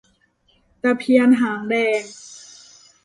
[0.81, 2.03] ตะเพียนหางแดง